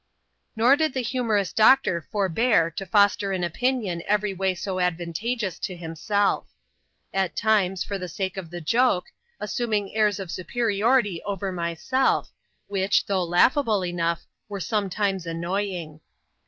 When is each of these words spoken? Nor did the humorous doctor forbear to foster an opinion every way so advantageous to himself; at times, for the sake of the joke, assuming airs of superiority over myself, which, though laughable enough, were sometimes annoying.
Nor 0.55 0.75
did 0.77 0.95
the 0.95 1.03
humorous 1.03 1.53
doctor 1.53 2.01
forbear 2.01 2.71
to 2.71 2.87
foster 2.87 3.33
an 3.33 3.43
opinion 3.43 4.01
every 4.07 4.33
way 4.33 4.55
so 4.55 4.79
advantageous 4.79 5.59
to 5.59 5.75
himself; 5.75 6.47
at 7.13 7.35
times, 7.35 7.83
for 7.83 7.99
the 7.99 8.07
sake 8.09 8.35
of 8.35 8.49
the 8.49 8.61
joke, 8.61 9.11
assuming 9.39 9.93
airs 9.95 10.19
of 10.19 10.31
superiority 10.31 11.21
over 11.21 11.51
myself, 11.51 12.31
which, 12.65 13.05
though 13.05 13.23
laughable 13.23 13.85
enough, 13.85 14.25
were 14.49 14.59
sometimes 14.59 15.27
annoying. 15.27 15.99